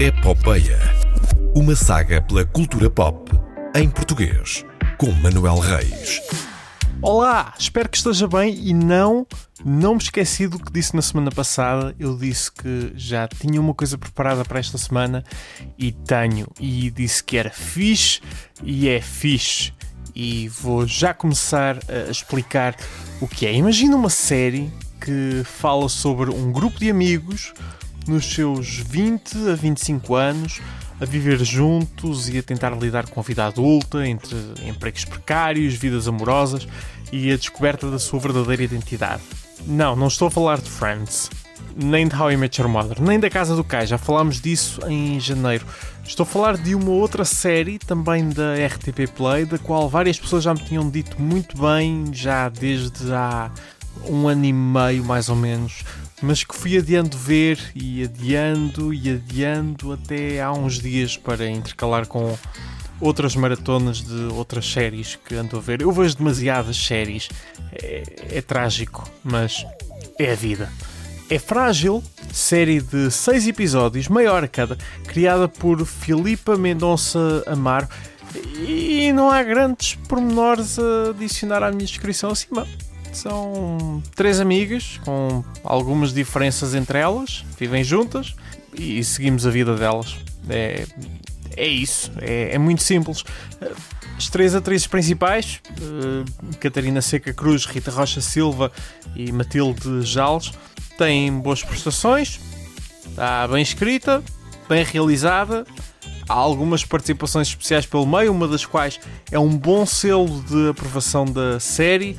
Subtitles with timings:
[0.00, 0.78] Epopeia.
[1.54, 3.30] Uma saga pela cultura pop
[3.76, 4.64] em português,
[4.96, 6.22] com Manuel Reis.
[7.02, 9.26] Olá, espero que esteja bem e não,
[9.62, 11.94] não me esqueci do que disse na semana passada.
[11.98, 15.22] Eu disse que já tinha uma coisa preparada para esta semana
[15.76, 16.46] e tenho.
[16.58, 18.22] E disse que era fixe
[18.62, 19.74] e é fixe.
[20.14, 22.74] E vou já começar a explicar
[23.20, 23.52] o que é.
[23.52, 27.52] Imagina uma série que fala sobre um grupo de amigos
[28.06, 30.60] nos seus 20 a 25 anos
[31.00, 36.06] a viver juntos e a tentar lidar com a vida adulta, entre empregos precários, vidas
[36.06, 36.68] amorosas
[37.10, 39.22] e a descoberta da sua verdadeira identidade.
[39.66, 41.30] Não, não estou a falar de Friends,
[41.74, 44.80] nem de How I Met Your Mother, nem da Casa do Kai, já falámos disso
[44.86, 45.66] em janeiro.
[46.04, 50.44] Estou a falar de uma outra série, também da RTP Play, da qual várias pessoas
[50.44, 53.50] já me tinham dito muito bem, já desde há
[54.08, 55.84] um ano e meio mais ou menos,
[56.22, 62.06] mas que fui adiando ver e adiando e adiando até há uns dias para intercalar
[62.06, 62.36] com
[63.00, 65.80] outras maratonas de outras séries que ando a ver.
[65.80, 67.28] Eu vejo demasiadas séries,
[67.72, 68.02] é,
[68.36, 69.64] é trágico, mas
[70.18, 70.70] é a vida.
[71.30, 77.88] É Frágil, série de seis episódios, maior cada, criada por Filipa Mendonça Amaro.
[78.66, 82.66] E não há grandes pormenores a adicionar à minha descrição acima.
[83.12, 88.34] São três amigas com algumas diferenças entre elas, vivem juntas
[88.74, 90.16] e seguimos a vida delas.
[90.48, 90.86] É,
[91.56, 93.24] é isso, é, é muito simples.
[94.16, 98.70] As três atrizes principais, uh, Catarina Seca Cruz, Rita Rocha Silva
[99.16, 100.52] e Matilde Jales,
[100.98, 102.38] têm boas prestações,
[103.06, 104.22] está bem escrita,
[104.68, 105.66] bem realizada.
[106.28, 109.00] Há algumas participações especiais pelo meio, uma das quais
[109.32, 112.16] é um bom selo de aprovação da série.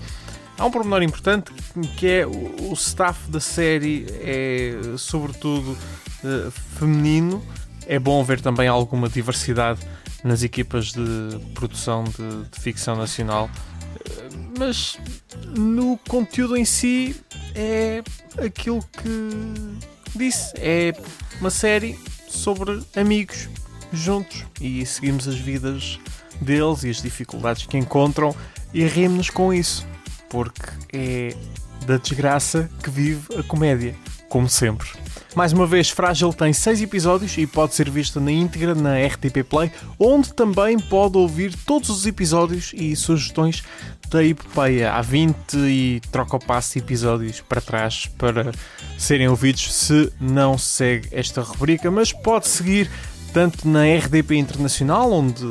[0.62, 1.52] Há um pormenor importante
[1.98, 7.44] que é o staff da série é sobretudo uh, feminino.
[7.88, 9.80] É bom ver também alguma diversidade
[10.24, 11.02] nas equipas de
[11.56, 13.50] produção de, de ficção nacional.
[13.96, 15.00] Uh, mas
[15.58, 17.20] no conteúdo em si
[17.56, 18.04] é
[18.38, 19.80] aquilo que
[20.16, 20.54] disse.
[20.58, 20.94] É
[21.40, 21.98] uma série
[22.30, 23.50] sobre amigos
[23.92, 26.00] juntos e seguimos as vidas
[26.40, 28.36] deles e as dificuldades que encontram
[28.72, 29.90] e rimos com isso
[30.32, 30.62] porque
[30.94, 31.36] é
[31.86, 33.94] da desgraça que vive a comédia,
[34.30, 34.88] como sempre.
[35.36, 39.44] Mais uma vez, Frágil tem 6 episódios e pode ser vista na íntegra na RTP
[39.48, 43.64] Play, onde também pode ouvir todos os episódios e sugestões
[44.10, 44.94] da epopeia.
[44.94, 48.52] Há 20 e troca o passe episódios para trás para
[48.98, 52.90] serem ouvidos se não segue esta rubrica, mas pode seguir
[53.34, 55.46] tanto na RDP Internacional, onde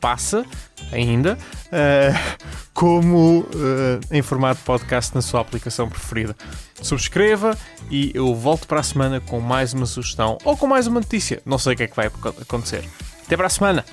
[0.00, 0.44] passa
[0.92, 2.38] ainda, uh,
[2.74, 6.36] como uh, em formato podcast na sua aplicação preferida.
[6.82, 7.56] Subscreva
[7.90, 11.42] e eu volto para a semana com mais uma sugestão ou com mais uma notícia.
[11.44, 12.84] Não sei o que é que vai acontecer.
[13.26, 13.84] Até para a semana!